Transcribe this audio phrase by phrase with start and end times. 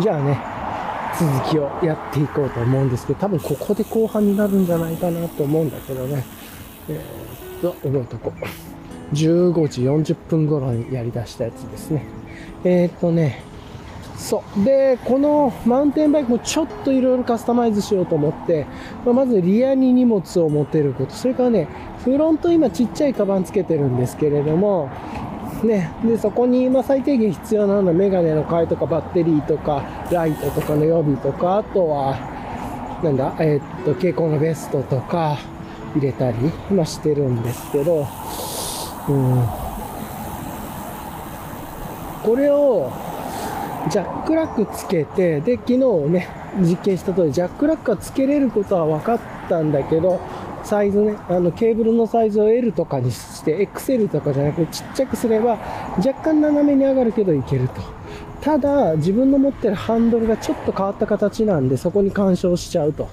[0.00, 0.38] じゃあね、
[1.18, 6.24] 続きをやっていこうと思うんですけど、多分ここで後半になるんじゃないかなと思うんだけどね。
[6.88, 8.32] えー、っと、覚えとこ。
[9.12, 12.04] 15時40分頃にやり出したやつですね。
[12.64, 13.42] えー、っとね、
[14.16, 14.64] そう。
[14.64, 18.66] で、このマウンテンバイクもちょっといろいろカスタマイズしようと思って、
[19.04, 21.68] まあまずリアに荷物を持てること、それからね、
[22.02, 24.90] フロント今ちっちゃいカバンつけてるんですけれども、
[25.66, 32.16] ね、で、そこに、ま、最低限必要なのはメガネの替えとかバッテリーとか、ライトとかの予備とか、あとは、
[33.02, 35.38] なんだ、えーっと、蛍光のベストとか
[35.94, 36.36] 入れたり、
[36.70, 38.06] 今してるんですけど、
[39.08, 39.46] うん。
[42.22, 42.90] これを、
[43.90, 45.78] ジャックラックつけて、で、昨日
[46.10, 46.28] ね、
[46.58, 50.20] 実験した通り、ジャックラックはつけれることは分かったんだけど、
[50.66, 55.58] サイズね、あの、ケーブルのサイズを L とかにして、XL とかじゃなくてちっちゃくすれば、
[55.98, 57.74] 若干斜めに上がるけどいけると。
[58.40, 63.08] ただ、自分の持ってるハンドルがちょっと変わった形なんで、そこに干渉しちゃうと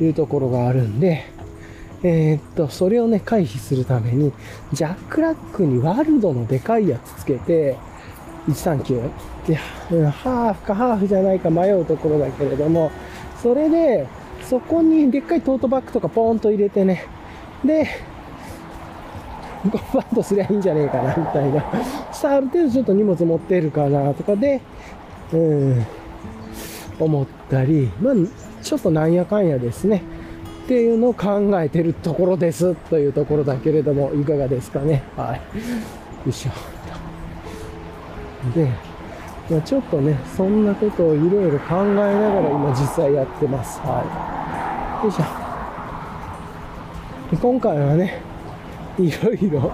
[0.00, 1.24] いうところがあるんで、
[2.02, 4.32] えーっと、それをね、回避するために、
[4.72, 7.76] ジャックラックにワールドのでかいやつつけて、
[8.48, 9.10] 139
[9.48, 12.90] いや、ハーフかハーフじゃないか迷うところだけれども、
[13.42, 14.06] それで、
[14.48, 17.04] そこにでっかいトートバッグとかポーンと入れてね、
[17.62, 17.86] で、
[19.64, 21.62] ゴムバンドすりゃいいんじゃねえかな、みたいな。
[22.12, 24.62] さあ、ある程度ちょっと荷物持ってるかな、とかで、
[25.32, 25.86] うん、
[26.98, 28.14] 思ったり、まあ、
[28.62, 30.02] ちょっとなんやかんやですね。
[30.64, 35.02] っていうのを考えてるところです、というところだけれども、いかがですかね。
[35.14, 35.36] はい。
[35.36, 35.42] よ
[36.26, 36.50] いしょ。
[38.58, 38.68] で、
[39.50, 43.80] まあ、ちょっとね、そんなことをいろいろ考えながら今実際やってます。
[43.80, 44.02] は
[45.02, 45.04] い。
[45.04, 45.48] よいしょ。
[47.30, 48.22] で今回はね、
[48.98, 49.72] いろいろ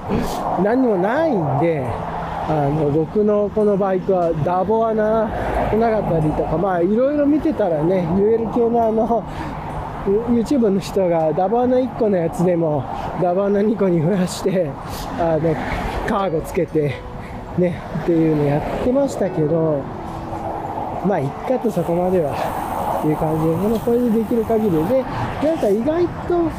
[0.63, 1.85] 何もないんで、
[2.49, 9.25] あの、僕のこのバイクはダボ穴なかったりとか、まあいろいろ見てたらね、UL 系のあの、
[10.05, 12.85] YouTube の人がダボ穴1個のやつでも
[13.23, 14.71] ダボ穴2個に増やして、
[15.19, 15.55] あの、
[16.07, 16.95] カーゴつけて、
[17.59, 19.83] ね、っていうのやってましたけど、
[21.07, 22.33] まあ、いっかとそこまでは、
[22.99, 26.51] っていう感じで、まあこれでできる限りで、なんか意外と、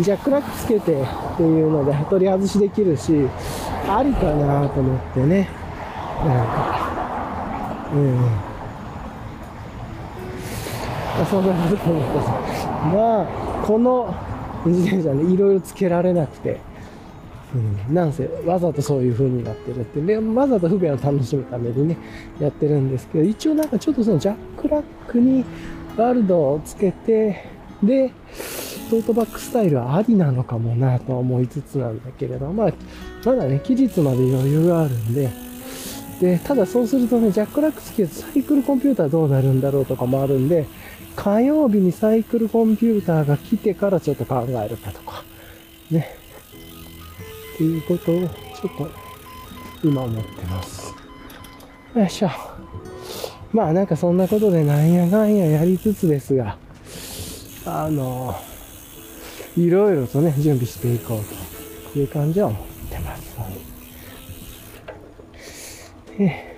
[0.00, 1.06] ジャックラックつけてっ
[1.36, 3.28] ていうので、取り外しできるし、
[3.88, 5.48] ありかなと思ってね、
[6.24, 8.16] なんか、うん。
[11.16, 12.30] まあ、そんなこと思ってさ、
[12.94, 13.26] まあ、
[13.66, 14.14] この
[14.64, 16.60] 自転車ね、いろいろつけられなくて、
[17.54, 20.00] うん、なんせわざとそういう風になってるって。
[20.00, 21.96] でわざと不便を楽しむためにね
[22.40, 25.44] やってるんですけど一応なんかちょっとそのジャックラックに
[25.96, 27.44] ワールドをつけて
[27.82, 28.10] で
[28.88, 32.72] トートバックスタイルはありなのかもなと思いつつなんだけれどまあ
[33.24, 35.30] まだね期日まで余裕があるんで。
[36.20, 40.66] でただそうするとねジャックラックつけるとサイクルコンピューターどうなるんだろうとかもあるんで
[41.16, 45.24] 火曜日にサイクルコンピューターが来てからちょっと考えるかとか。
[45.90, 46.21] ね。
[47.62, 48.90] っていうことをちょっと
[49.84, 50.92] 今思ってます。
[51.94, 52.30] よいしょ。
[53.52, 56.58] まあなんかそんなことでなんやかんややりつつですが、
[57.64, 58.34] あの、
[59.56, 63.38] いろいろとね、準備していこうという感じは思ってます。
[63.38, 63.52] はい
[66.18, 66.51] え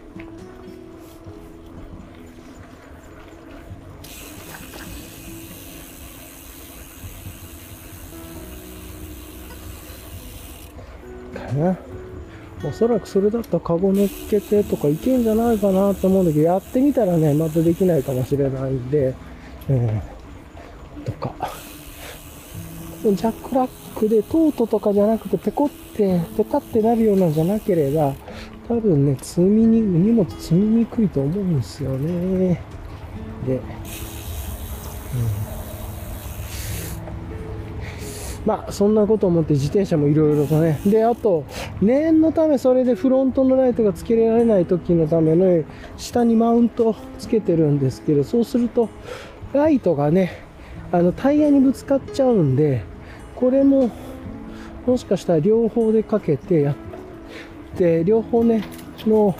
[12.75, 19.15] そらくそれだったらカゴ乗っけてとかいけんじゃないかなと思うんだけど、やってみたらね、またできないかもしれないんで、
[19.71, 20.03] うん、
[21.05, 21.33] とか。
[23.05, 28.15] ジャックラックでトートとかじゃなくてペコって、ペタってなるようなんじゃなければ、
[28.67, 32.61] 多分ね、積みに、荷物積みにくいと思うんですよね。
[33.47, 33.61] で、うん
[38.47, 40.79] まあ、そんなこと思って自転車もいろいろとね。
[40.85, 41.45] で、あと、
[41.81, 45.65] 念のためそれでフロントのライトがつけられない時のための
[45.97, 48.89] 下にマウントつけてるんですけど、そうすると、
[49.53, 50.45] ライトがね、
[50.93, 52.83] あの、タイヤにぶつかっちゃうんで、
[53.35, 53.91] これも、
[54.87, 56.77] もしかしたら両方でかけてやっ
[57.77, 58.65] て、両方ね、
[59.07, 59.37] の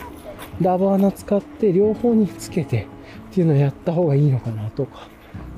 [0.61, 2.87] ダバーナ使って両方につけて
[3.31, 5.07] っていうのをやった方がいいのかなとか。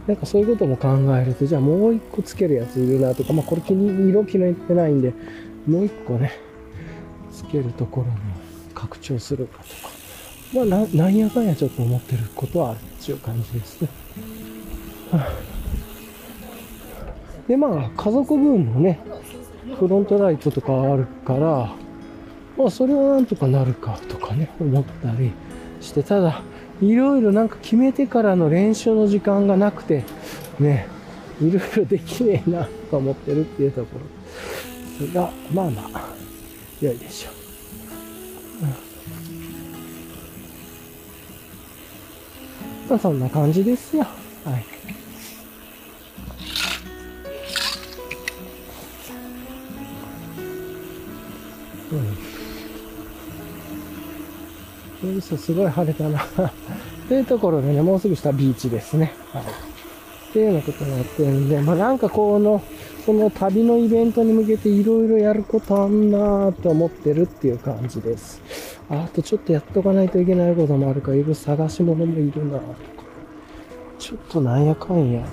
[0.08, 0.88] なんかそういうことも考
[1.18, 5.14] えると、じゃあもう一個つけるやついるなとか、まあこれ気に、色気に入ってないんで、
[5.68, 6.32] もう一個ね、
[7.48, 8.14] つけるところに
[8.74, 9.98] 拡張するかとか。
[10.54, 13.90] まあな、んやかんやちょっと思ってることはあるっていう感じですね。
[17.48, 19.00] で、まあ家族分のね、
[19.78, 21.76] フロントライトとかあるから、
[22.58, 25.32] まあ、それはなんとかなるかとかね、思ったり
[25.80, 26.42] して、ただ、
[26.82, 30.04] いろいろなんか決めてからの練習の時間がなくて、
[30.60, 30.88] ね、
[31.42, 34.00] いろいろできねえなと思ってるっていうとこ
[35.02, 36.16] ろが、まあまあ、
[36.82, 37.37] 良いでしょう。
[42.90, 44.04] まあそんな感じですよ。
[44.46, 44.66] はい。
[55.04, 55.12] うん。
[55.12, 56.20] よいしょ、すごい晴れたな。
[57.08, 59.14] というところでね、もうすぐ下ビーチですね。
[59.34, 59.44] はい。
[59.44, 59.46] っ
[60.34, 62.62] ていうようなことになってるんで、まあなんかこの、
[63.08, 68.42] この旅のイベントに向けていろいろやることあんなーって思ってるっていう感じです。
[68.90, 72.76] あとちょっとやっとかないといけないこともあるから、いろいろ探し物もいるなとか。
[73.98, 75.26] ちょっとなんやかんや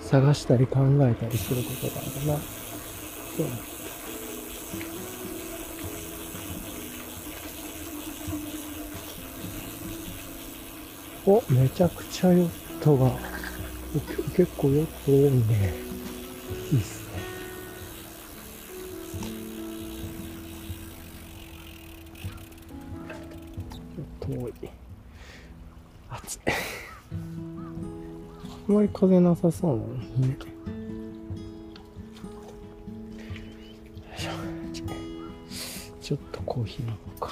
[0.00, 2.36] 探したり考えたりすることがあるな。
[11.24, 13.12] そうお、めちゃくちゃヨットが、
[14.34, 15.72] 結構ヨット多いね。
[16.72, 17.01] いいっす
[28.82, 29.86] まり風なさそうなの。
[30.26, 30.36] に
[36.00, 37.30] ちょっとコーヒー飲もうか。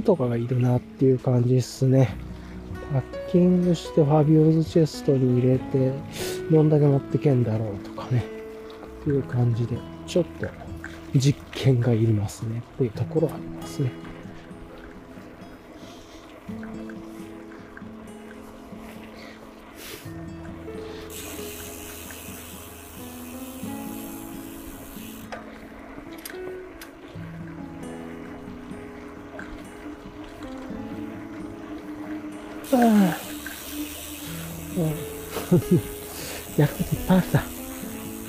[0.00, 2.16] グとかがいるなっていう感じですね。
[2.92, 5.92] パッキングしてファビオーズチェストに入れて、
[6.50, 8.24] どんだけ持ってけんだろうとかね。
[9.02, 9.76] っていう感じで、
[10.06, 10.48] ちょっと
[11.14, 13.92] 実験がいりますねっていうところありますね。
[36.56, 37.42] やることいっぱいあった。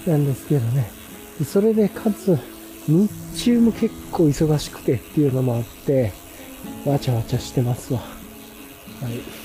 [0.10, 0.92] なんですけどね。
[1.46, 2.38] それで、かつ、
[2.88, 6.12] 日中も結構忙しくてっていうのもあって、
[6.86, 8.00] わちゃわちゃしてますわ。
[8.00, 8.06] は
[9.10, 9.41] い。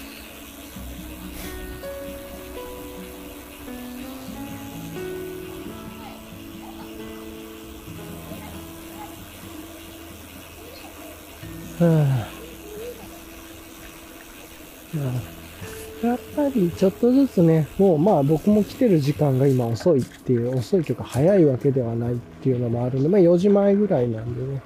[16.77, 24.63] ちょっとずつね、もうまあ僕も来てる時間が今遅いっていう、遅いというか早いわけではないっていうのもあるんで、まあ4時前ぐらいなんでね、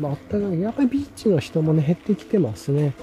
[0.00, 0.60] まああったかい。
[0.60, 2.94] やっぱりビーチの人もね、減ってきてますね。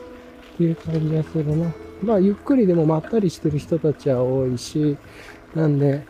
[0.54, 1.71] っていう感じがするな。
[2.04, 4.97] まあゆっくりでもまったりしてる人たちは多いし、
[5.56, 6.06] なんで、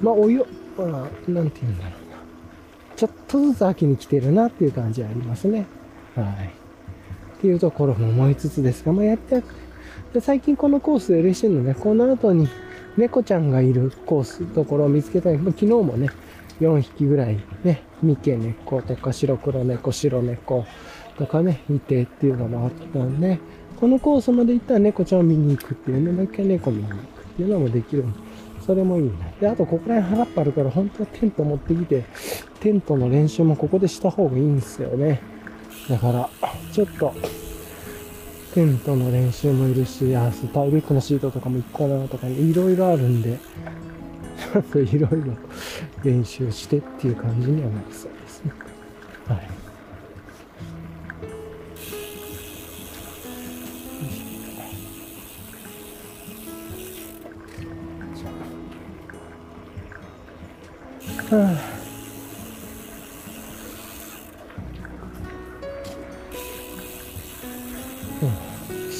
[0.00, 0.88] まあおよ、まあ、
[1.30, 2.16] なんて言うんだろうな。
[2.96, 5.66] ちょっとずつ秋に来てるなっていう感じはありますね。
[6.16, 6.26] はい。
[7.36, 9.69] っていうところも思いつつですが、まあやってやって、
[10.12, 12.48] で最近このコースで嬉しいのね、この後に
[12.96, 15.38] 猫ちゃんがいるコース、ところを見つけたい。
[15.38, 16.08] 昨日もね、
[16.60, 20.64] 4匹ぐらいね、三毛猫とか白黒猫、白猫
[21.18, 23.38] とかね、いてっていうのもあったんで、
[23.78, 27.04] このコースまで行ったら猫ちゃんを見に行くっていうね、もう一回猫見に行くっ
[27.36, 28.04] ていうのもできる
[28.70, 29.12] それもいいな。
[29.40, 32.04] で、あとここら辺腹っぱあるから、本当はテント持ってきて、
[32.60, 35.20] テントの練習もここでした方がいいんですよね。
[35.88, 36.28] だから、
[36.72, 37.12] ちょっと、
[38.52, 43.38] テントの練習もいるし、あ、スタイルックのシートとかも一個なとか、いろいろあるんで、
[44.52, 45.34] ちょっといろいろ
[46.02, 48.52] 練習してっていう感じにはなりそうですね。
[49.28, 49.48] はい。
[61.30, 61.79] はあ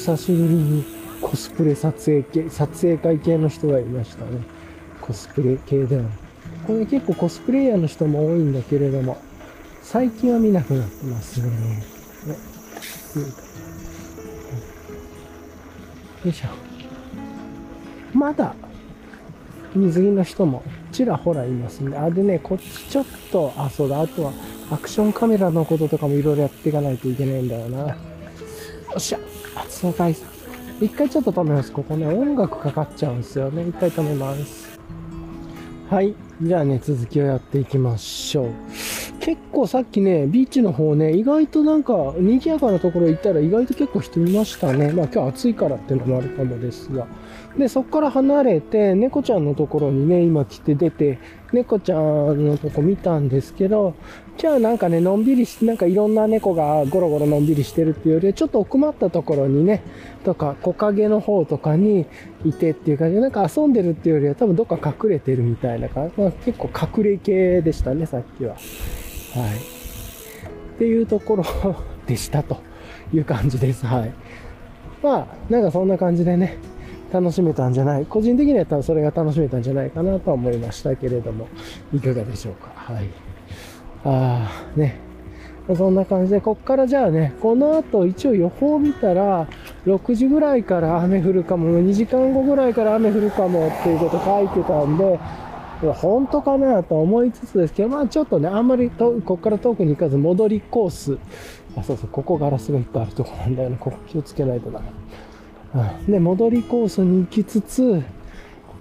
[0.01, 0.83] 久しぶりに
[1.21, 4.41] コスプレ撮影系、撮影会系の人がいましたね。
[4.99, 6.05] コスプレ系では。
[6.65, 9.21] これ結構コスプレイヤーの人も多いんだけれども、
[9.83, 11.49] 最近は見なくなってますね。
[11.51, 11.53] ね
[16.25, 16.47] よいしょ。
[18.11, 18.55] まだ、
[19.75, 21.95] 水着の人もちらほらいますね。
[21.95, 24.33] あ、でね、こっちちょっと、あ、そうだ、あとは、
[24.71, 27.95] アクションカメラのこととかもいろいろやっていかないといけないんだよな。
[28.91, 29.19] よっしゃ、
[29.55, 30.29] 暑さ対策。
[30.81, 31.71] 一回ちょっと止めます。
[31.71, 33.65] ここね、音楽かかっちゃうんですよね。
[33.69, 34.77] 一回止めます。
[35.89, 36.13] はい。
[36.41, 38.49] じゃあね、続きをやっていきましょう。
[39.21, 44.91] 結構さっきね、ビーチの方ね、意外となんか、賑やかなところ行ったら意外と結構人いましたね。
[44.91, 47.07] まあ今日暑いからっていうのもあるかもですが。
[47.57, 51.19] で、そこから離れて、猫ちゃんのところにね、今来て出て、
[51.53, 53.93] 猫ちゃんのとこ見たんですけど、
[54.37, 59.83] じゃあなんかね、のんびりし、なんかいろんな猫がゴロゴロのんびりしてるっていうよりは、ちょっと奥まったところにね、
[60.23, 62.07] とか、木陰の方とかに
[62.43, 68.53] いてっていう感じで、なんか遊んでるっていうよりは多分どっか隠れてるみたいな感じ、まあ、結構隠れ系でしたね、さっきは。
[68.53, 68.61] はい。
[70.75, 71.43] っていうところ
[72.07, 72.57] でしたと
[73.13, 73.85] いう感じです。
[73.85, 74.13] はい。
[75.03, 76.57] まあ、なんかそんな感じでね、
[77.11, 81.47] 楽しめたんじゃない、個人的には多分それが楽しめたんじゃないかなとは思いましたけれども、
[81.93, 82.71] いかがでしょうか。
[82.73, 83.09] はい。
[84.03, 84.99] ああ、ね。
[85.75, 89.47] そんな感じで、こっからじゃあね、この後一応予報見たら、
[89.85, 95.19] 6時ぐらいから雨降るかも、2時間後ぐらいから雨降るかもっていうこと書いてたんで、
[95.93, 101.17] 本当かなと思いつつですけど、まあちょっとね、あんまりこっから遠くに行かず戻りコース。
[101.75, 103.77] あ、そうそう、ここガラスがいっぱいあるとこなんだよね。
[103.79, 104.81] ここ気をつけないとな。
[106.07, 108.03] で、戻りコースに行きつつ、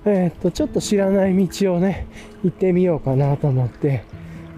[0.05, 2.07] えー、っと、ちょっと知らない道をね、
[2.43, 4.03] 行ってみようかなと思って、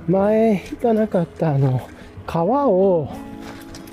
[0.09, 1.81] 前行かなかったあの、
[2.27, 3.09] 川を、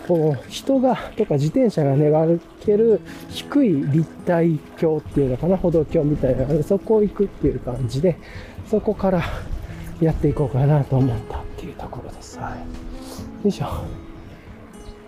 [0.07, 2.99] こう、人が、とか自転車がね、歩ける
[3.29, 8.17] 低い立体橋っていうのかな、歩道橋みたいなの、そこを行くっていう感じで、
[8.69, 9.23] そこから
[10.01, 12.39] やっていこうかなと思ったっていうところです。
[12.39, 12.51] はい。
[12.53, 12.57] よ
[13.45, 13.67] いしょ。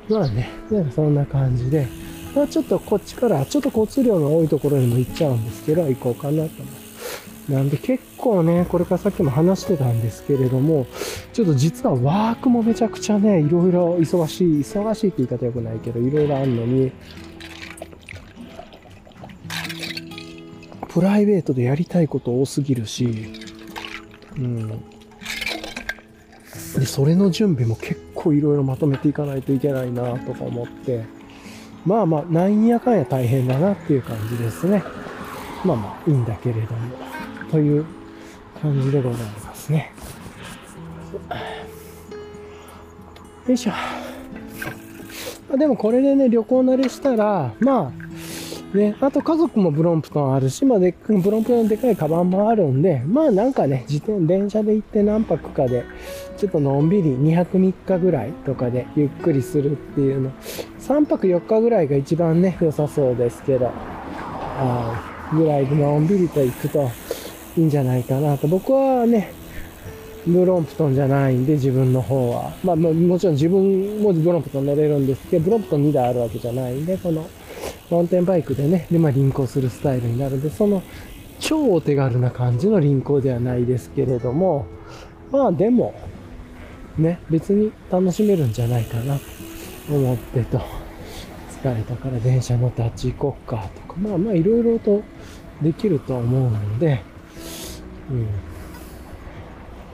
[0.09, 0.49] まあね、
[0.93, 1.87] そんな感じで、
[2.35, 6.80] まあ、ちょっとこっちから、ちょっと交通量の多いところにも行っちゃうんですけど、行こうかなと思います。
[7.51, 10.87] なんで結構ね、これからさっきも話してたんですけれども、
[11.33, 16.91] ちょっと実はワークもめちゃくちゃね、いろいろ忙しい、忙しいって言い方良くないけど、いろいろあるのに、
[20.87, 23.33] プライベートでやりたいこと多すぎるし、
[24.37, 24.67] うん。
[24.67, 24.75] で、
[26.85, 31.03] それの準備も結構いろいろまとめていかないといけないなとか思って、
[31.85, 34.83] まあまあ、なんやかんや大変だなっていう感じですね。
[35.65, 36.97] まあまあ、いいんだけれども、
[37.51, 37.85] という
[38.61, 39.91] 感じでございますね。
[43.47, 43.71] よいしょ。
[45.57, 47.91] でもこれでね、旅行慣れしたら、ま
[48.73, 55.83] あ、ね、あと家族もブロンプトンあるし、まあで、ブロンプトンでかいカバンもあるんで、まあなんかね、自転、電車で行って何泊かで、
[56.37, 60.31] ちょっとのんびり2泊3日ぐらいとかでゆっくりするっていうの、
[60.79, 66.89] 3泊4日ぐらいが一番ね、良さそうですけど、あぐらいでのんびりと行くと
[67.57, 68.47] いいんじゃないかなと。
[68.47, 69.31] 僕はね、
[70.25, 72.53] ブロンプトンじゃないんで、自分の方は。
[72.63, 77.27] まあ、もちろん自分もブロンプトン乗れるんですけど、ブロンプトン2台あるわけじゃないんで、この、
[77.89, 80.83] マウンテンバイクでね、で、まあ、輪行するスタイルになるんで、その、
[81.39, 84.65] 超お手軽な感じの輪行ではないですけれども、
[85.31, 85.93] まあ、でも、
[86.97, 89.21] ね、別に楽しめるんじゃないかな、と
[89.89, 90.61] 思ってと。
[91.63, 95.01] 疲れたから電車乗ってあっち行こっか、とか、まあまあ、いろいろと
[95.61, 97.01] できると思うので、
[98.11, 98.27] うん。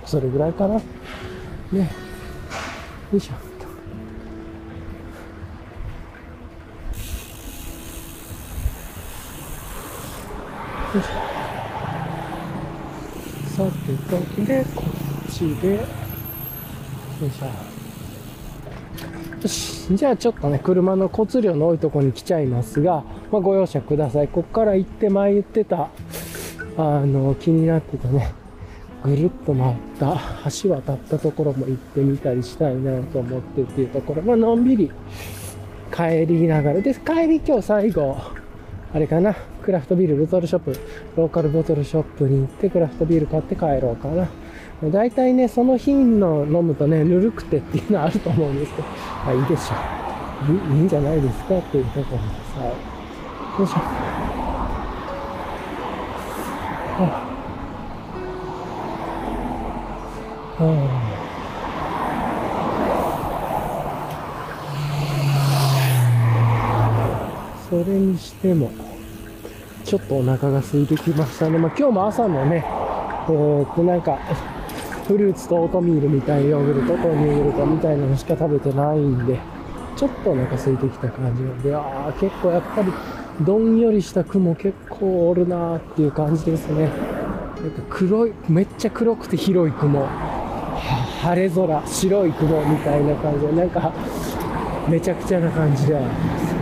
[0.06, 0.82] それぐらいかな。
[1.72, 1.92] ね。
[3.12, 3.34] よいしょ。
[3.34, 3.40] よ
[11.00, 11.10] いしょ。
[13.58, 13.72] さて
[14.10, 14.84] とで、こ
[15.28, 15.82] っちで、よ
[17.22, 17.46] いしょ。
[19.42, 19.96] よし。
[19.96, 24.28] じゃあちょっとね、車の交通量の多いとこに来ちゃいますが、まあ、ご容赦ください。
[24.28, 25.90] こっから行って前言ってた、
[26.78, 28.34] あの、気になってたね、
[29.04, 30.20] ぐるっと回った
[30.62, 34.92] 橋渡ったところも行ってみたりしたいなと思ってっていうところ、まあのんびり
[35.92, 38.18] 帰りながら、で、帰り今日最後、
[38.94, 40.80] あれかな、クラフトビールボトルショップ、
[41.16, 44.28] ローカルボトルショップに行ってクラフトビール買って帰ろうかな。
[44.92, 48.88] 大体ね、その日の飲むとね、ぬるくてっていうのはあると思うんですけど、
[49.26, 49.76] まあいいでしょ
[50.72, 50.76] う。
[50.76, 52.60] いいんじゃないですかっていうところです。
[52.60, 53.60] はい。
[53.60, 54.17] よいしょ。
[57.00, 57.38] はあ
[67.70, 68.72] それにしても、
[69.84, 71.58] ちょっとお腹が空いてきましたね。
[71.58, 74.02] まあ、今日も朝のね、えー、っと、なん。
[74.02, 74.18] か、
[75.06, 79.26] フルーツとオートミールみたいなヨーグルトとニューグルトみたいなのしか食べてないん。
[79.26, 79.38] で、
[79.98, 81.62] ちょっとお腹空いてきた感じなん。
[81.62, 82.92] で、ああ、結構やっぱり、
[83.42, 86.86] どんよりした雲結構おるなーっていう感じですね。
[86.86, 90.08] なんか黒い、めっちゃ黒くて広い雲。
[91.22, 93.94] 晴れ空、白い雲みたいな感じで、なんか、
[94.90, 96.58] めちゃくちゃな感じではあります。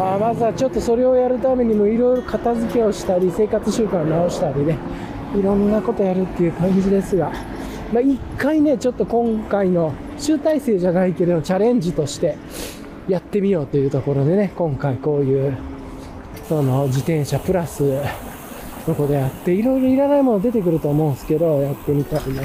[0.00, 4.78] あ、まずはちょっとそれをやるためにもいろいろ片付けをしたり、生活習慣を直したりね、
[5.38, 7.30] いろんなことやるっていう感じですが、
[7.92, 12.38] まあ、一回ね、ちょっと今回の集大成じゃないけど、チャレンジとして
[13.10, 15.56] やってみようというところでね、今回こういう、
[16.48, 18.00] その自転車プラス、
[18.86, 22.42] そこでやって、いろいろいらないもの出てくると思うんですけど、やってみたいね。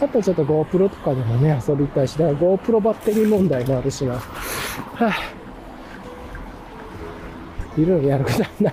[0.00, 4.14] あとちょっと GoPro とかでもね、遊びたいし、だから GoPro バッテリー問題もあるしな。
[4.14, 8.72] はぁ、いろいろやることなんだ。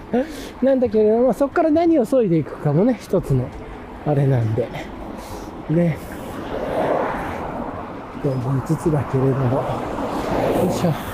[0.61, 3.47] なんだけれども、そこから何を削いでいくかもね、一つの、
[4.05, 4.67] あれなんで。
[5.69, 5.97] ね。
[8.21, 9.55] と思いつつだけれども。
[9.55, 9.63] よ
[10.69, 11.10] いしょ。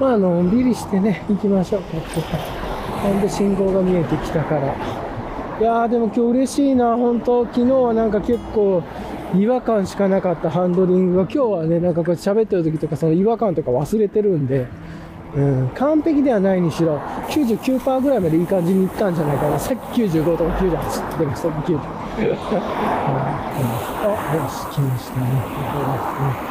[0.00, 1.82] まあ、のんびりしてね、行きましょう。
[1.82, 2.16] こっち
[3.04, 4.74] なんで信号が見えてきたから。
[5.60, 8.82] いやー、でも今日嬉しいな、本当昨日はなんか結構
[9.36, 14.66] 違和感しかなかったハンドリングが、今日はね、なんかこう喋ってる時とかその違和感とか忘れてるんで、
[15.36, 16.96] うん、完璧ではないにしろ、
[17.28, 19.58] 99%ぐらいまでいい感じにいったんじゃないかな。
[19.58, 21.78] さっき95とか98でもそっ90。
[24.08, 26.49] あ、よし、来ましたね。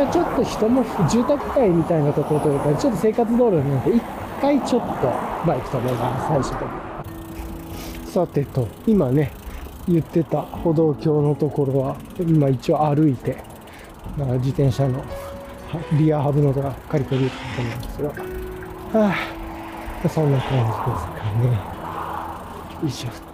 [0.00, 4.02] じゃあちょっと人も住宅街みたいなところというか、ちょっと生活道路になって、一
[4.40, 5.06] 回ちょっと
[5.46, 6.52] バイク止めます、最初
[8.06, 8.10] と。
[8.10, 9.30] さてと、今ね、
[9.86, 13.32] 言ってた歩道橋のところは、今一応歩いて、
[14.16, 15.04] だから自転車の
[15.92, 18.02] リアハブのとか借りてると思うんです
[18.94, 19.14] が、は
[20.02, 21.48] あ、そんな感じですかね。
[22.82, 23.29] よいしょ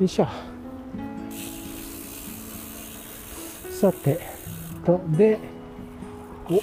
[0.00, 0.26] よいしょ。
[3.70, 4.18] さて、
[4.84, 5.38] と、で、
[6.50, 6.60] お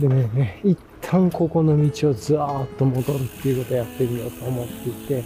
[0.00, 5.24] でねね、一旦ここの道をずーっと戻るっていうことをやってみようと思っていて、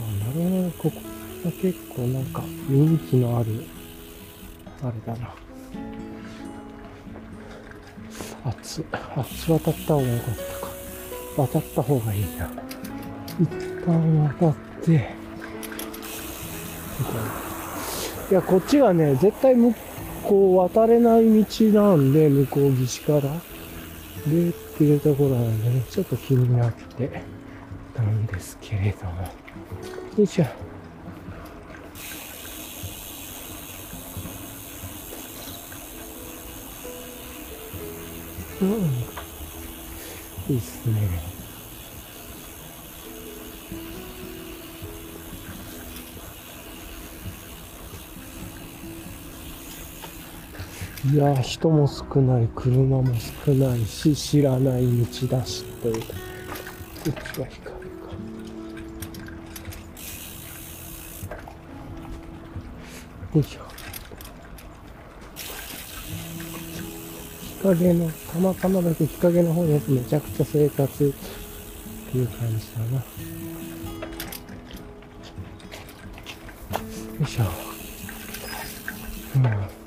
[0.00, 1.00] あなるほど、ここ
[1.44, 3.64] が結構なんか人気のある、
[4.82, 5.34] あれだな。
[8.46, 8.84] 圧、
[9.16, 10.34] 圧渡った方が良かっ
[11.36, 11.48] たか。
[11.52, 12.50] 渡った方がいいな。
[13.40, 13.50] 一
[13.84, 15.10] 旦渡って、
[18.30, 19.74] いや、こっちがね、絶対向
[20.22, 23.20] こう渡れない道なんで、向こう岸から。
[23.20, 27.22] で、っていうところなんでね、ちょっと気になって
[27.94, 29.22] たんですけれども。
[29.22, 29.28] よ
[30.18, 30.44] いしょ。
[38.62, 38.70] うん。
[40.54, 41.33] いいっすね。
[51.12, 53.04] いや、人も少ない、車も
[53.44, 55.94] 少ないし、知らない道だし、という。
[55.94, 56.04] どっ
[57.04, 57.74] ちが光るか。
[63.34, 63.60] よいしょ。
[67.42, 72.96] 日陰の、たまたまだけ日陰の方ですめちゃくちゃ生活っていう感じだな。
[72.96, 73.02] よ
[77.20, 77.44] いしょ。
[79.36, 79.83] うん。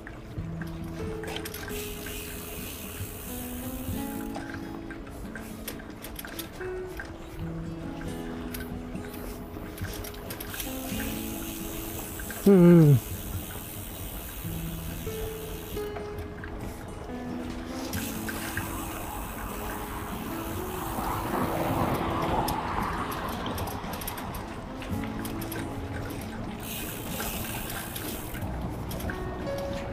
[12.58, 12.90] うん。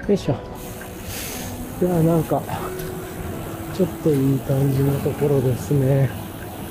[0.06, 0.34] よいしょ。
[1.82, 2.40] いや、なんか、
[3.74, 6.08] ちょっといい感じのところですね。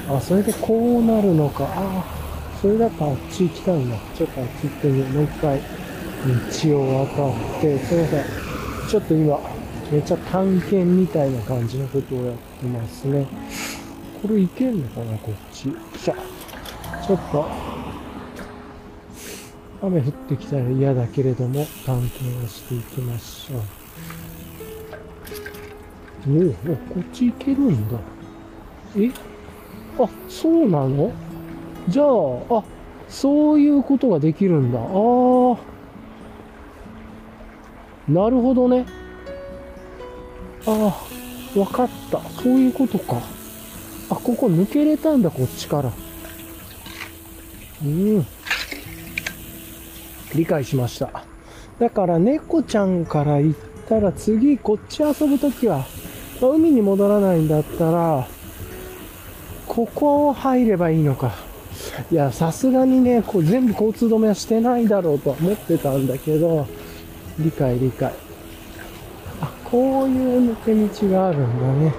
[0.09, 1.67] あ、それでこうなるのか。
[1.75, 2.23] あ
[2.63, 3.97] それだとあっち行きたいな。
[4.15, 5.09] ちょっとあっち行ってみよう。
[5.09, 5.61] もう一回、
[6.25, 8.23] 道を渡って、すいません。
[8.89, 9.39] ちょっと今、
[9.91, 13.27] めっちゃ探検みたいな感じのことをやってますね。
[14.21, 15.67] これ行けんのかな、こっち。
[15.67, 16.15] よいしょ。
[17.05, 17.45] ちょっと、
[19.81, 23.61] 雨降ってきたら嫌だけれども、探検をしていきましょう。
[26.25, 27.99] おお、こっち行けるんだ。
[28.95, 29.11] え？
[29.99, 31.11] あ、そうなの？
[31.89, 32.07] じゃあ、
[32.59, 32.63] あ、
[33.09, 34.79] そういうことができるんだ。
[34.79, 35.72] ああ。
[38.07, 38.85] なるほどね。
[40.65, 41.05] あ
[41.55, 42.19] あ、わかった。
[42.41, 43.21] そういうことか。
[44.09, 45.91] あ、ここ抜けれたんだ、こっちから。
[47.83, 48.25] うん。
[50.35, 51.23] 理解しました。
[51.79, 55.85] だから猫ちゃんから行ったら次こっち遊ぶときは、
[56.41, 58.27] 海に戻らないんだったら、
[59.67, 61.33] ここを入ればいいのか。
[62.11, 66.67] いや、さすがにね、こう全部交通止めはしてないだろうとは思ってたんだけど、
[67.39, 68.13] 理解理解。
[69.41, 71.93] あ、こういう抜け道があるんだね。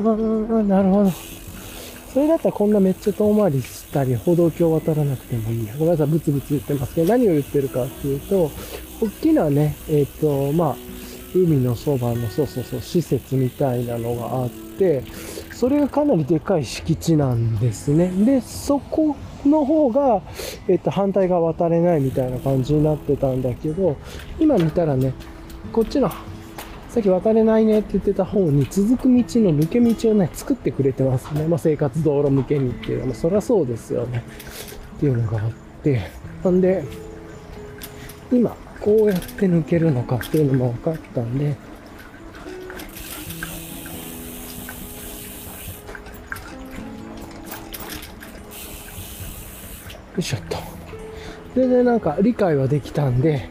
[0.00, 1.10] ああ、なるほど。
[2.12, 5.74] それだったらこんなめっちゃ遠回りしたり、歩道橋渡らなくてもいいや。
[5.74, 8.50] ごめんなさい、ブツブツ言ってますけど、何を言ってるかっていうと、
[9.00, 10.76] 大きなね、えっ、ー、と、まあ、
[11.34, 15.02] 海のそばの、そうそうそう、施設みたいなのがあって、
[15.52, 18.08] それがかなりでかい敷地なんですね。
[18.08, 20.22] で、そこの方が、
[20.68, 23.96] えっと、反対側渡れないみたいな感じになってたんだけど、
[24.38, 25.12] 今見たらね、
[25.72, 26.10] こっちの、
[26.88, 31.46] さっき渡れないねって言ってた方に続く道の抜け道をね、作ってくれてますね。
[31.46, 34.22] まあ、生活道路向けにっていうのは、そりゃそうですよね。
[34.96, 35.50] っていうのがあっ
[35.82, 36.00] て、
[36.44, 36.84] なんで、
[38.32, 41.56] 今、こうやって抜けるのかっていうのも分かったんで、
[50.14, 50.56] よいしょっと。
[51.56, 53.48] 全然なんか理解はできたんで、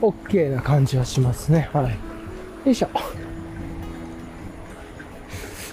[0.00, 1.68] OK な感じはしますね。
[1.72, 1.84] はい。
[2.66, 2.88] よいしょ。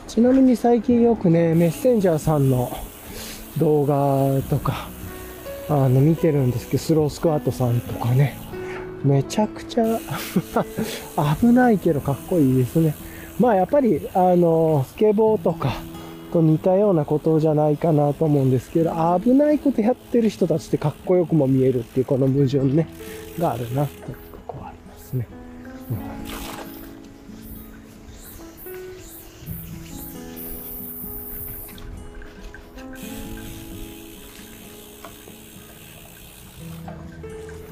[0.08, 2.72] ちなみに最近よくね、メッセンジャーさんの
[3.58, 4.90] 動画とか、
[5.70, 8.38] あの、見てるんですけど、スロースクワットさんとかね、
[9.04, 10.00] めちゃくちゃ
[11.40, 12.96] 危ないけどかっこいいですね。
[13.40, 15.74] まあやっぱり、あの、スケボーとか
[16.28, 18.92] と似たようなことじゃないかなと思うんですけど、
[19.24, 22.88] 危ないことやってる人たちってかっこよくも見えるっていうこの矛盾ね、
[23.40, 25.28] があるな、というとこはありますね。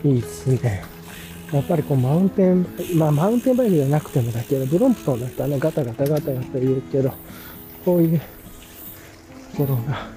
[0.04, 0.84] うん、いいっすね。
[1.54, 2.66] やっぱりこうマウンテン、
[2.96, 7.14] まあマウンテンバイクじゃなくてもだけど、ブロンプトンだったらね、ガタガタガタガタ言うけど、
[7.86, 8.22] こういう
[9.56, 10.10] ところが、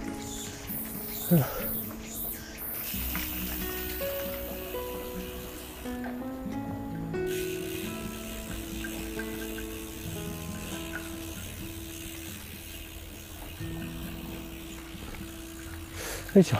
[16.34, 16.56] よいしょ。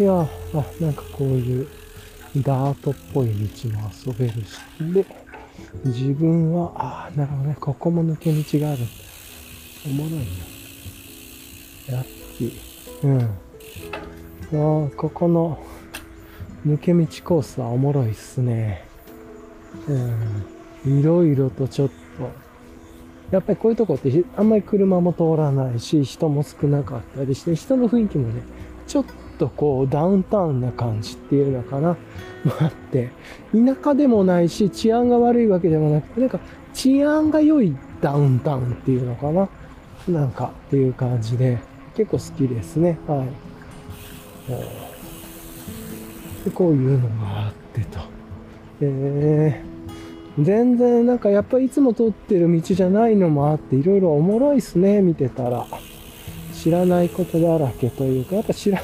[0.00, 0.28] いやあ、
[0.80, 1.68] なんかこういう
[2.38, 4.58] ダートっぽい道も遊べるし、
[4.92, 5.06] で、
[5.84, 8.82] 自分は、ああ、なるほどね、ここも抜け道がある。
[9.86, 10.57] おもろいな。
[11.90, 13.06] ラッキー。
[14.52, 14.86] うん。
[14.86, 15.58] あここの
[16.66, 18.84] 抜け道コースはおもろいっすね。
[20.84, 20.98] うん。
[21.00, 21.94] いろいろとちょっと、
[23.30, 28.42] やっぱりこういうとこってあんまり車も通らないし、人も少なかったりして、人の雰囲気もね、
[28.86, 29.04] ちょっ
[29.38, 31.96] とこうダウンタウンな感じっていうのかな。
[32.44, 33.10] もあって、
[33.52, 36.40] 田舎でもないし、治安が悪いわけでもなくて、なんか
[36.74, 39.48] 治安が良いダウンタウンっていうのかな。
[40.08, 41.58] なんかっていう感じで、
[41.98, 42.96] 結構好きですね。
[43.08, 43.28] はい。
[46.44, 47.98] でこういうのがあってと。
[48.80, 55.66] えー、全然なんかやっぱりいつも通ってる道じゃないのもあって、いろいろおもろいっすね、見てたら。
[56.54, 58.78] 知らないことだらけというか、やっぱ知ら、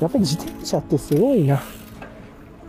[0.00, 1.60] やっぱり自転車ってすごいな。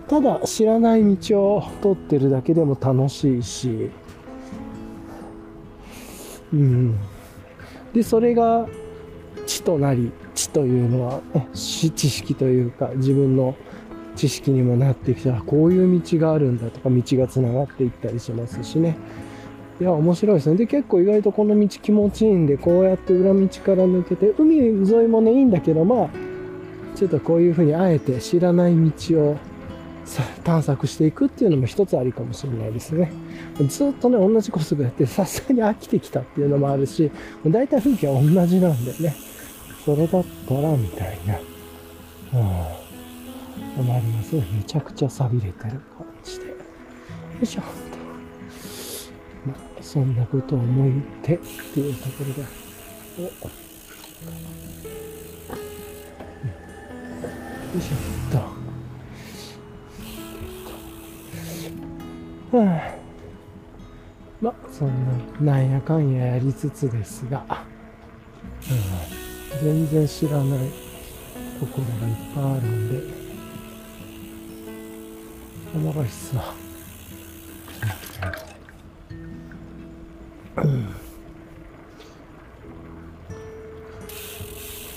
[0.08, 3.92] ただ知らない道を通ってるだけでも楽しいし、
[6.52, 6.98] うん。
[7.94, 8.68] で、それが
[9.70, 13.56] となり、知というのは、ね知識というか自分の
[14.16, 18.98] 知識にもなってきた、こういう道があるんだとか、道が繋がっていったりしますしね。
[19.80, 20.56] いや、面白いですね。
[20.58, 26.10] で、結構意外とこの道気持ちいいんで、こうやって裏道から抜けて、海沿いもね、いいんだけど、まあ、
[26.96, 29.38] ちょっとこういうふうにあえて知らない道を
[30.44, 33.12] 探索していくっていうのも一つありかもしれないですね。
[33.70, 37.12] ずっとね、同じコースをやって、さすがに飽きてきたっていうのもあるし、
[37.48, 39.16] 大体風景は同じなんでね、
[39.86, 41.40] それだったら、みたいな、
[42.34, 42.38] う
[43.82, 44.36] ん、もあります。
[44.36, 46.48] めちゃくちゃ錆びれてる感じで。
[46.48, 46.56] よ
[47.42, 47.62] いしょ。
[49.46, 51.40] まあ、そんなことを思いてっ
[51.74, 52.44] ていうところで、
[53.18, 53.22] お。
[53.24, 53.30] よ
[57.78, 57.96] いしょ。
[58.30, 58.32] っ
[62.52, 62.58] と。
[62.58, 62.96] はあ、
[64.42, 64.88] まあ、そん
[65.46, 67.46] な、なんやかんややりつつですが、
[68.70, 69.19] うん、
[69.62, 70.60] 全然知らない
[71.60, 73.14] ところがいっぱいあるんで、
[75.76, 76.54] おもろいっすわ。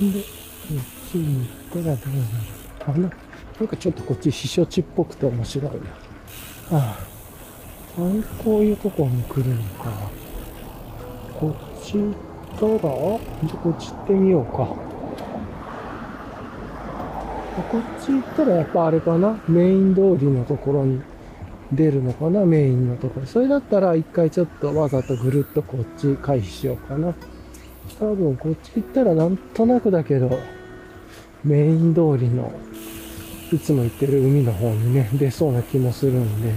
[0.00, 0.26] で、こ
[0.74, 2.26] っちに行ったらどうなる
[2.86, 3.10] あな
[3.58, 6.78] なんかちょっとこっち避暑地っぽくて面白いな。
[6.78, 7.12] ああ。
[7.98, 8.00] あ
[8.42, 10.10] こういうとこに来るのか。
[11.38, 12.14] こっち行っ
[12.58, 14.66] たら、じゃこっち行ってみようか。
[17.70, 19.38] こっち行ったらやっぱあれかな？
[19.48, 21.02] メイン通りのところに
[21.70, 22.44] 出るのかな？
[22.46, 23.26] メインのところ。
[23.26, 27.14] それだったら一回ちょっとわざとぐるっとこっち回避しようかな。
[27.98, 30.38] 多分こっち行ったらなんとなくだけど、
[31.44, 32.52] メイン通りの
[33.52, 36.54] いつも行ってる海の方にね、出そうな気もするんで。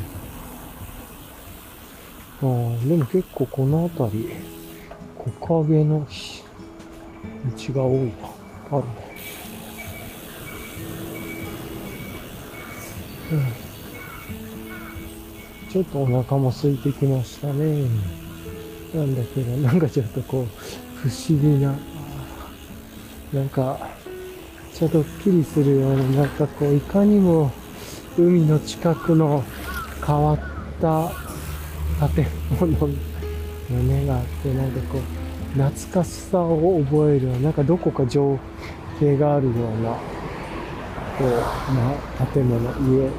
[2.41, 4.29] ああ、でも結構この辺り、
[5.25, 5.31] 木
[5.65, 6.07] 陰の
[7.57, 8.13] 道が多いな。
[8.71, 8.89] あるね。
[13.31, 13.41] うん。
[15.71, 17.87] ちょっとお腹も空いてきましたね。
[18.93, 20.47] なんだけど、なんかちょっとこう、
[20.97, 21.73] 不思議な、
[23.33, 23.79] なんか、
[24.73, 27.51] ちょっとドッキリするような、なんかこう、いかにも
[28.17, 29.43] 海の近くの
[30.05, 30.39] 変わっ
[30.79, 31.11] た
[32.15, 32.27] 建
[32.59, 32.77] 物
[33.69, 35.01] の目があって、なんかこう、
[35.57, 38.37] 懐かしさを覚えるなんかどこか情
[38.99, 39.91] 景があるような、
[41.17, 42.59] こう、まあ、建物、
[42.99, 43.09] 家、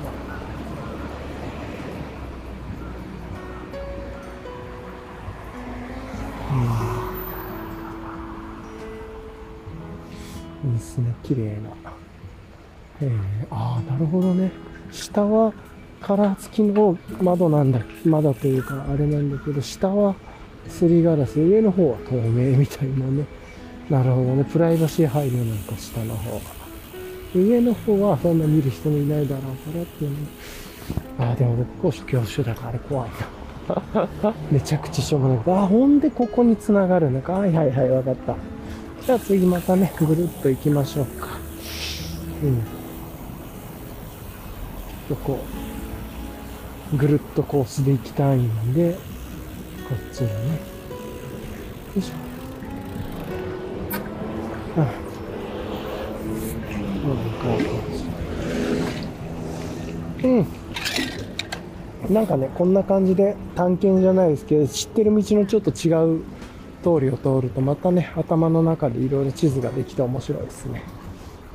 [10.67, 11.71] いいですね、綺麗な。
[13.01, 13.11] えー、
[13.51, 14.51] ああ、なるほどね。
[14.91, 15.53] 下は
[16.01, 20.15] カラー付きの窓なんだ、窓というかあれなんだけど、下は
[20.69, 23.25] すりガラス、上の方は透明みたいなね。
[23.91, 24.45] なるほどね。
[24.45, 26.41] プライバシー配慮なんか下の方が。
[27.35, 30.17] 上の方はそんな見る人もいないだろうからっていうね。
[31.19, 34.37] ああ、でも僕高所恐怖症だからあれ怖いな。
[34.51, 35.39] めちゃくちゃしょうがない。
[35.47, 37.35] ああ、ほんでここに繋がるのか。
[37.35, 38.37] はいはいはい、わかった。
[39.05, 41.29] じゃあ次またね、ぐるっと行きましょうか。
[42.43, 42.61] うん。
[45.09, 45.39] ここ。
[46.97, 48.97] ぐるっとコースで行きたいんで、
[49.89, 50.35] こっちにね。
[50.35, 50.59] よ
[51.97, 52.15] いしょ。
[54.81, 55.07] ああ。
[60.25, 60.47] うん。
[62.15, 66.25] なんかね、こんな感じで探検じゃないですけど、知ってる道のちょっと違う
[66.83, 70.83] 通りを通ると、またね、頭の中でいろいろ地図ができて面白いですね。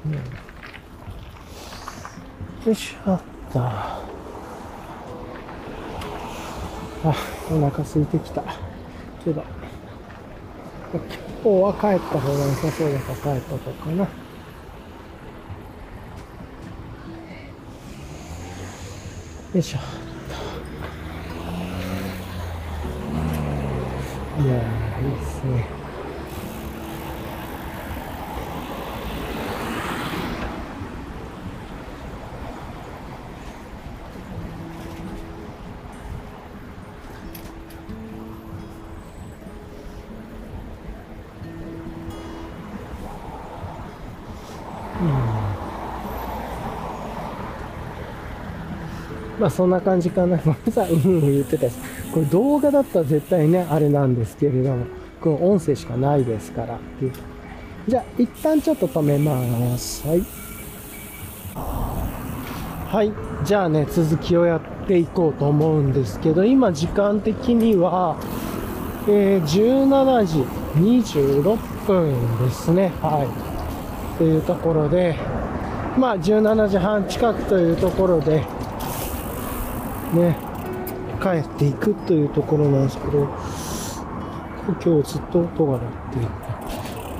[0.06, 0.20] うん、よ
[2.72, 3.22] いしょあっ
[4.06, 4.11] と。
[7.04, 7.16] あ、
[7.52, 8.44] お腹空いてきた。
[9.24, 9.44] けど、
[10.94, 11.02] 今
[11.44, 14.04] 日は帰った方が良さそうだから帰ったとかな。
[14.04, 14.10] よ
[19.56, 19.80] いしょ。
[24.44, 25.81] いやー、いいっすね。
[49.42, 50.38] まあそんな感じかな。
[50.38, 50.60] ごめん。
[51.04, 51.76] うん言ってたし。
[52.14, 54.86] これ動画だったら絶対ね、あれなんですけれども、
[55.20, 56.78] この音声しかないですから。
[57.88, 60.08] じゃあ、一旦ちょっと止めます。
[60.08, 60.24] はい。
[61.56, 63.12] はい。
[63.44, 68.18] じゃあね、続きをやっていこうと思うんですけど、今時間的には、
[69.08, 72.14] えー、17時26分
[72.46, 72.92] ですね。
[73.02, 74.18] はい。
[74.20, 75.16] というところで、
[75.98, 78.46] まあ17時半近くというところで、
[80.14, 80.36] ね、
[81.22, 83.28] 帰っていくというところなんですけど、
[84.84, 86.28] 今日ずっと音が鳴っていて、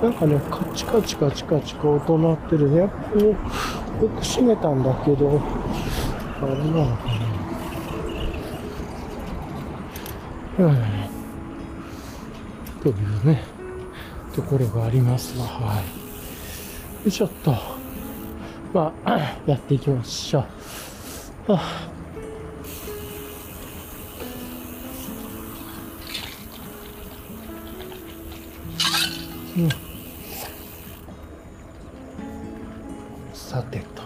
[0.02, 2.78] なんかね、カチカチカチカチか音鳴ってるね。
[2.78, 5.40] やっぱり、よく閉めたんだけど、
[6.42, 7.06] あれなのか
[10.58, 10.66] な。
[10.66, 10.76] うん。
[12.82, 13.44] というね、
[14.34, 15.80] ところがありますが、は
[17.06, 17.10] い。
[17.10, 17.54] ちょっと、
[18.74, 20.44] まあ、 やっていきましょ
[21.48, 21.52] う。
[21.52, 21.91] はあ
[29.56, 29.68] うん、
[33.34, 34.02] さてと。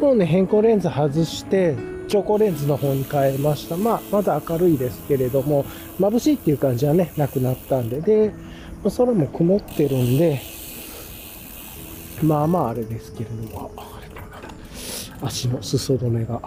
[0.00, 1.76] もうね、変更レンズ外して、
[2.08, 3.76] チョコレンズの方に変えました。
[3.76, 5.64] まあ、まだ明るいですけれども、
[5.98, 8.00] 眩しいっていう感じはね、なくなったんで。
[8.00, 8.32] で、
[8.84, 10.40] 空も曇ってるんで、
[12.22, 13.70] まあまああれですけれども、
[15.22, 16.40] 足の裾止めが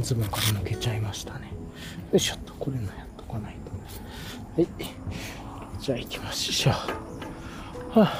[0.00, 1.46] ズボンから抜けちゃいましたね。
[2.12, 3.07] よいしょっと、これのやっとかないと。
[4.58, 4.68] はい。
[5.78, 6.74] じゃあ行きましょう。
[8.00, 8.14] はあ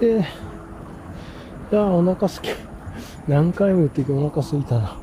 [0.00, 0.20] で、
[1.72, 2.48] いや、お腹すき。
[3.26, 4.96] 何回も言ってお腹すいたな。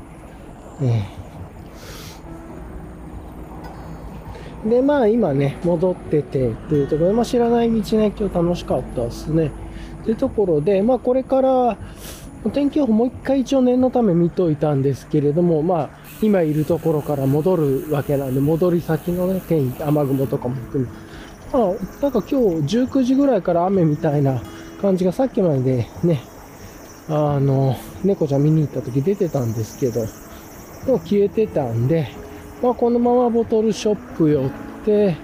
[0.82, 1.04] え
[4.66, 4.68] え。
[4.68, 9.52] で、まあ今ね、戻っててっていうところで、まあ知らない道ね、今日楽しかったですね。
[10.02, 11.76] っていうところで、まあこれから、
[12.50, 15.90] 天気予報もう一回一応念のため見といたんですけれども、まあ
[16.22, 20.90] 今いるところから戻るわけなんで、戻り先のね、天気、雨雲とかも含め、
[21.52, 24.40] まあ、なんか今日19時ぐらいから雨みたいな
[24.80, 26.22] 感じがさっきまでね、
[27.08, 30.00] あの、猫ちゃん見に行った時出てたんですけど、
[30.86, 32.08] もう消えてたんで、
[32.62, 34.50] まあ、このままボトルショップ寄っ
[34.84, 35.16] て、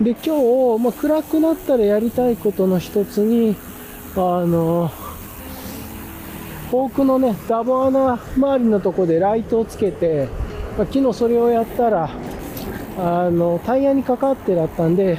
[0.00, 3.56] で、今日、まあ、暗くなったらやりたいことの一つに、
[4.16, 4.90] あの、
[6.74, 10.26] フォークのね、ダボ穴周りのとこでライトをつけて、
[10.76, 12.10] まあ、昨日それをやったら、
[12.98, 15.18] あの、タイヤにかかってだったんで、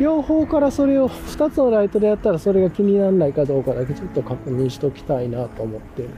[0.00, 6.10] 両方からそれを2つのライトでやったらそれが気にならないかどうかだけちょっと確認しておきたいなと思ってるっ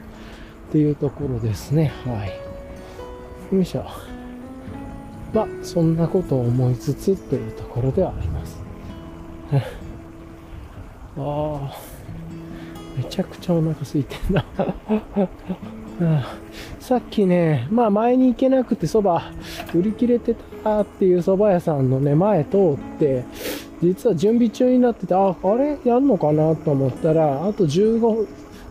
[0.71, 1.93] ていうところですね。
[2.03, 2.25] は
[3.51, 3.55] い。
[3.55, 3.85] よいしょ。
[5.31, 8.59] まあ、そんなことを思いつつというところではあります。
[9.53, 9.61] あ
[11.17, 11.90] あ、
[12.97, 14.45] めちゃくちゃお腹空いてんな。
[16.79, 19.31] さっきね、まあ前に行けなくてそば
[19.73, 23.23] 売り切れてたっていう蕎麦屋さんのね、前通って、
[23.83, 25.77] 実は準備中になってて、あ、あれ？
[25.85, 28.27] やるのかなと思ったら、あと15、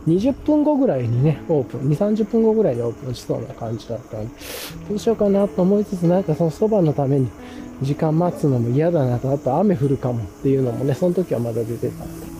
[0.06, 4.30] 20分後ぐらいにね、オープン、2、30分後ぐらいにオープンしそうな感じだったんで、
[4.88, 7.28] どうしようかなと思いつつ、なんかそのそばのために
[7.83, 12.30] 時間待つのも嫌だなと、あと雨降るかもっていうのもね、その時はまだ出てたんで、っ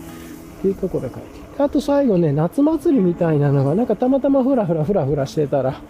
[0.63, 1.40] ていうところで帰ってきて。
[1.63, 5.81] あと最後ね、夏祭りみたいなのが、なんかたまたまふらふらふらふらしてたら、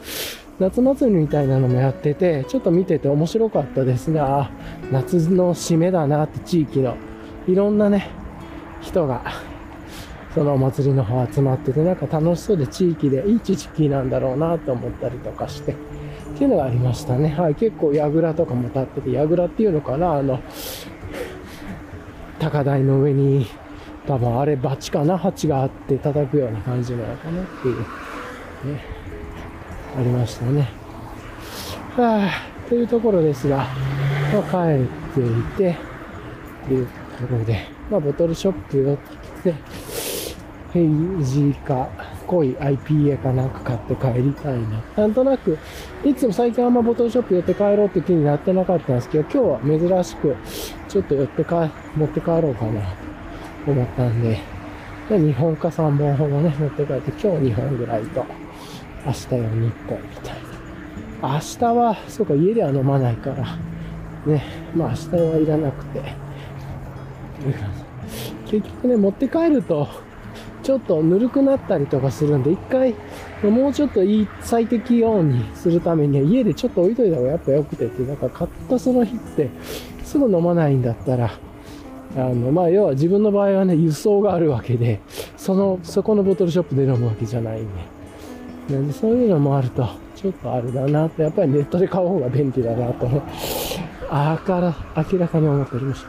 [0.58, 4.50] 夏祭りみたいなのもやってて、ちょっと見てて面白かったですが、
[4.90, 6.96] 夏の締めだなって地域の
[7.46, 8.08] いろんなね、
[8.80, 9.22] 人が、
[10.34, 15.76] そのお祭りの方集まってて、なんか楽しそうで地域で、いい地域なんだろうなと思ったりとかして、っ
[16.36, 17.28] ていうのがありましたね。
[17.30, 20.40] はい、結構櫓とかも立ってて、櫓っていうのかな、あの、
[22.38, 23.46] 高台の上に、
[24.10, 27.86] 多分あれバチかな、鉢があって叩くような感じなのかなっていう、ね。
[29.96, 30.68] ありましたね。
[31.96, 33.58] はあ、というところですが、
[34.32, 35.76] まあ、帰っていて、
[36.66, 36.86] という
[37.20, 38.96] ところで、まあ、ボトルショップ寄っ
[39.44, 39.54] て、
[40.72, 40.88] ヘイ
[41.24, 41.88] ジーか、
[42.26, 44.82] 濃い IPA かなんか買って帰りたいな。
[44.96, 45.56] なんとなく、
[46.04, 50.34] いつも最近あんまボトルショップ寄って帰ろうって気になってなかったんですけど、今日は珍しく、
[50.88, 53.09] ちょっと寄って帰、持って帰ろうかなと
[53.66, 54.38] 思ったんで、
[55.08, 58.24] で2本か3本ほどね、持って帰って、今日2本ぐらいと。
[59.06, 59.72] 明日よ日本み
[60.22, 60.34] たい
[61.22, 61.32] な。
[61.34, 63.56] 明日は、そうか、家では飲まないから、
[64.26, 64.44] ね、
[64.74, 66.02] まあ明日はいらなくて。
[68.46, 69.88] 結局ね、持って帰ると、
[70.62, 72.94] ちょっとぬるくなったりとかするんで、一回、
[73.42, 79.48] もうちょっといい、最適温にするためには、家でちょっと置いといた方がやっぱ良くてって、だか買ったその日って、
[80.04, 81.30] すぐ飲まないんだったら、
[82.16, 85.00] あの、まあ、要は自分の場合はね、輸送があるわけで、
[85.36, 88.74] その、そこのボトルショップで飲むわけじゃないんで。
[88.74, 93.08] なんでそういうのもあると、ちょっとあれだなって、やっぱりネットで買う方が便利だなと、
[94.10, 94.74] あから
[95.10, 96.08] 明らかに思っておりました。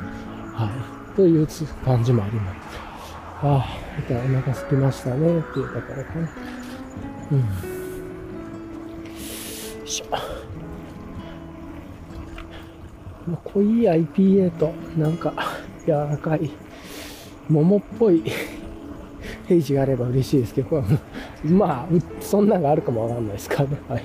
[0.63, 0.69] は
[1.13, 1.15] い。
[1.15, 1.47] という
[1.83, 2.57] 感じもあります。
[3.43, 3.65] ああ、
[3.97, 6.29] またお腹空きましたねっていうところかな。
[7.31, 7.39] うん。
[7.39, 7.45] よ
[9.85, 10.05] いしょ。
[13.43, 15.33] 濃い IPA と、なんか、
[15.85, 16.49] 柔らかい、
[17.49, 18.23] 桃っぽい
[19.47, 20.83] ページがあれば嬉しいですけど、
[21.45, 23.77] まあ、そんなのがあるかもわかんないですからね。
[23.89, 24.03] はい。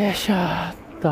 [0.04, 1.10] よいしょーっと。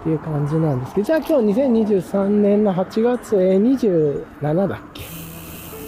[0.00, 5.02] っていう感じなんですけど、じゃあ今日2023年の8月、27だっけ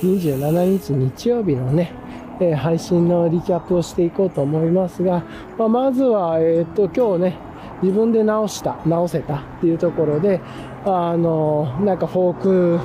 [0.06, 1.92] ?27 日日曜日のね、
[2.40, 5.22] え、配信のリキャップをしていこうと思いますが、
[5.58, 7.51] まあ、まずは、えっ、と、今日ね、
[7.82, 10.40] 自分で直した、直せたっていうところで、
[10.84, 12.80] あの、なんかフォーク、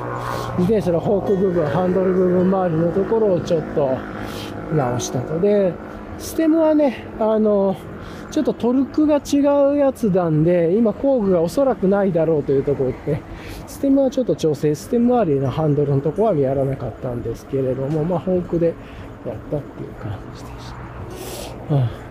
[0.59, 3.97] 自転車のフォーク部分、ハンドル部分周りのところをちょっと
[4.73, 5.39] 直したと。
[5.39, 5.73] で、
[6.17, 7.75] ステムはね、あの、
[8.31, 9.39] ちょっとトルクが違
[9.73, 13.21] うやつなんで、今工具がおそらくないだろうというところで、
[13.67, 18.73] ステムはちょっと調整、ステム周りのハンドルのところはやらなかったんですけれども、まあ、フォークで
[19.25, 20.73] やったっていう感じでし
[21.69, 21.75] た。
[21.75, 22.06] うん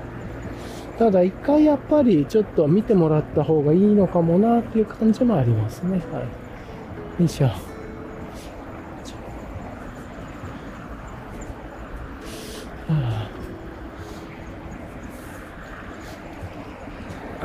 [0.99, 5.99] ただ一回やっぱりちょっと見てもらった方がいいのかもなっていう感じもありますね。
[6.13, 7.23] はい。
[7.23, 7.51] よいしょ。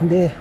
[0.08, 0.32] で、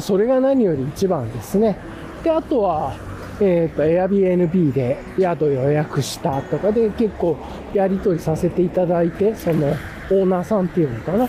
[0.00, 1.78] それが何より一番ですね。
[2.22, 2.94] で、あとは、
[3.40, 7.36] えっ、ー、と、Airbnb で宿予約したとかで結構
[7.74, 11.28] やり取りさせていただいて、そのオーナーさんっていうのかな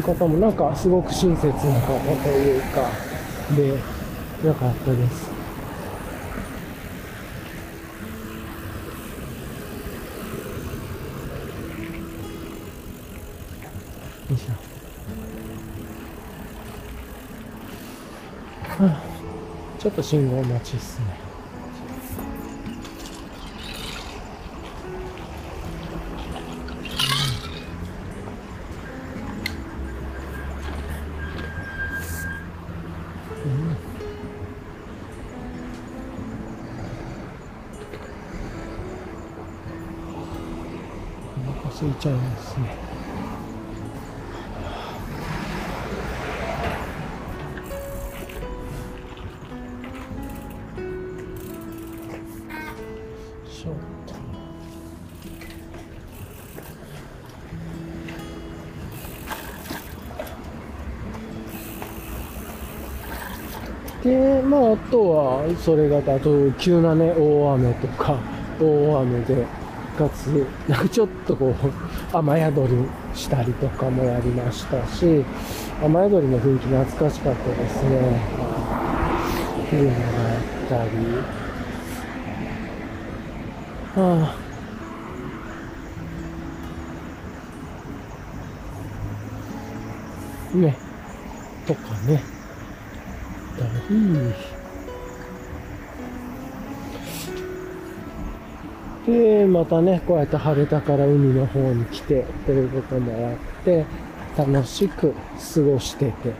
[0.00, 2.90] って方もなんかすごく親切な方というか、
[3.56, 3.68] で、
[4.46, 5.30] よかったです。
[14.28, 14.52] よいしょ。
[19.78, 21.25] ちょっと信号待ちっすね。
[41.76, 42.86] お腹空いちゃいますね。
[64.02, 68.18] で、まあ、あとは、それが、あと、急なね、大雨とか、
[68.60, 69.65] 大雨で、
[69.96, 70.26] かつ、
[70.68, 71.54] なんかちょっとこう、
[72.16, 72.76] 雨宿り
[73.14, 75.24] したりとかもやりましたし、
[75.82, 78.20] 雨宿りの雰囲気懐かしかったですね。
[79.66, 80.90] っていうのがあったり、
[83.96, 84.36] は
[90.54, 90.76] あ、ね、
[91.66, 92.36] とかね。
[93.56, 94.55] ったり
[99.56, 103.86] またねこうやって晴れたから海の方に来てということもあって
[104.36, 105.14] 楽しく
[105.54, 106.32] 過ごしててっ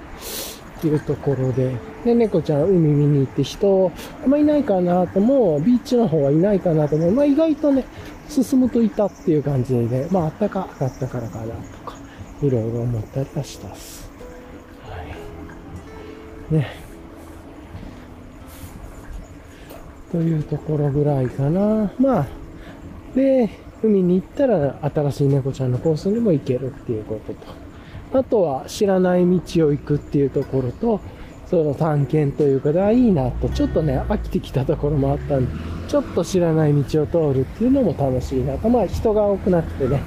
[0.83, 3.91] ていうところでで猫ちゃん海見に行って人
[4.23, 7.13] あんまいないかなともビーチの方はいないかなと思う。
[7.13, 7.87] まあ意外とね
[8.29, 11.53] 進むといたっていう感じでまああったかかったからかなと
[11.91, 11.97] か
[12.43, 13.69] いろいろ思ったりはした。
[13.69, 14.11] っす
[14.83, 14.97] は
[16.51, 16.55] い。
[16.55, 16.69] ね。
[20.13, 21.91] というところぐらいかな。
[21.99, 22.27] まあ、
[23.17, 23.49] で、
[23.83, 27.33] 海に行ったら新しい猫ちゃんのコースにも行けるっていうこと
[28.13, 31.01] と、あとは知らない道を行くっていうところと、
[31.47, 35.53] その探検というか、あいいなと、ちょっとね、飽きてきたところもあったんで、
[35.89, 38.69] ちょっと知らない道を通るっていうのも楽しいなと。
[38.69, 40.03] まあ人が多くなくてね、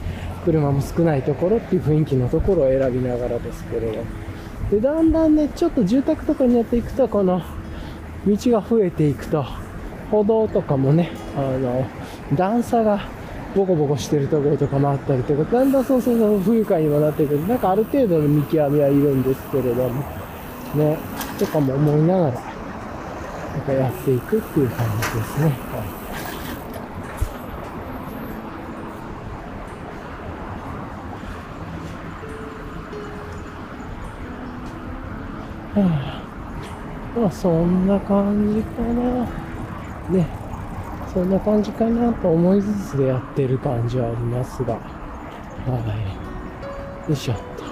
[0.45, 4.03] 車も少ないところっていう雰囲気のところを選びながらですけれど。
[4.69, 7.41] で、だんだんね、ちょっと住宅とかにやっていくと、この
[8.27, 9.45] 道が増えていくと、
[10.11, 11.85] 歩道とかもね、あの、
[12.35, 12.99] 段差が
[13.55, 17.47] ボコボコしてるところとかもあったりとか、だんだんそうそうそう不愉快にもなってくる。
[17.47, 20.03] なんかある程度の見極めはいるんですけれども、
[20.75, 20.97] ね、
[21.39, 25.45] とかも思いながら、なんかやっていくっていう感じですね。
[25.45, 25.99] はい
[35.71, 35.85] は
[37.15, 39.25] あ、まあそんな感じかな。
[40.09, 40.27] ね、
[41.13, 44.79] そんな感じかなと思いつつでやってる感じはありますが、は
[47.07, 47.09] い。
[47.09, 47.63] よいしょっと。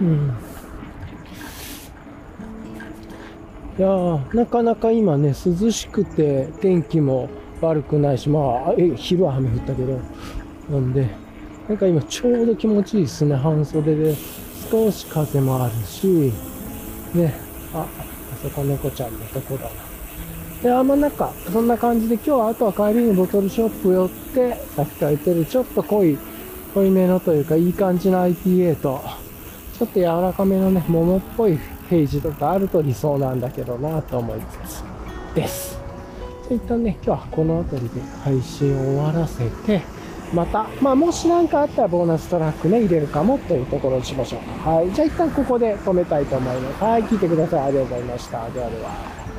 [0.00, 0.36] うん。
[3.78, 3.88] いや
[4.34, 7.28] なかなか今ね、涼しくて天気も
[7.60, 9.98] 悪くないし、まあ、え昼は雨降ったけど、
[10.70, 11.08] なんで、
[11.70, 14.16] なんか今ちょうど気持ちいいですね、半袖で。
[14.68, 16.32] 少し風もあるし、
[17.14, 17.32] ね、
[17.72, 17.86] あ、あ
[18.42, 19.70] そこ猫ちゃんのとこだな。
[20.64, 26.18] で、あんまなんか、そんな感じで今日はあとは帰りにボトルショップ寄って、さっきから言ってるちょっと濃い、
[26.74, 29.00] 濃いめのというかいい感じの IPA と、
[29.78, 31.56] ちょっと柔らかめのね、桃っぽい
[31.88, 35.78] ページとかあると理想なんだけどなと思いつつです。
[36.50, 39.99] 一旦ね、今日はこの辺りで配信を終わらせて、
[40.32, 44.68] また、まあ、もし何かあったらボーナストラックね、入れるかもというところにしましょう。
[44.68, 44.92] はい。
[44.92, 46.84] じゃあ一旦ここで止めたいと思います。
[46.84, 47.02] はい。
[47.04, 47.60] 聞いてください。
[47.64, 48.48] ありがとうございました。
[48.50, 49.29] ではでは。